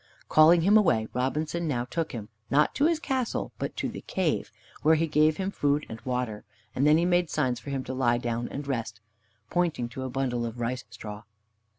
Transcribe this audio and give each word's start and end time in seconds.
Calling 0.29 0.61
him 0.61 0.77
away, 0.77 1.07
Robinson 1.13 1.67
now 1.67 1.85
took 1.85 2.11
him, 2.11 2.29
not 2.49 2.73
to 2.73 2.85
his 2.87 2.99
castle, 2.99 3.51
but 3.59 3.75
to 3.77 3.87
the 3.87 4.01
cave, 4.01 4.51
where 4.81 4.95
he 4.95 5.05
gave 5.05 5.37
him 5.37 5.51
food 5.51 5.85
and 5.87 6.01
water; 6.01 6.43
and 6.73 6.87
then 6.87 6.97
he 6.97 7.05
made 7.05 7.29
signs 7.29 7.59
for 7.59 7.69
him 7.69 7.83
to 7.83 7.93
lie 7.93 8.17
down 8.17 8.47
and 8.49 8.65
rest, 8.65 8.99
pointing 9.51 9.87
to 9.89 10.01
a 10.01 10.09
bundle 10.09 10.43
of 10.43 10.59
rice 10.59 10.85
straw. 10.89 11.21